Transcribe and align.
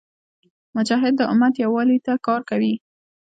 مجاهد 0.75 1.13
د 1.17 1.21
امت 1.33 1.53
یووالي 1.63 1.97
ته 2.05 2.13
کار 2.27 2.41
کوي. 2.49 2.73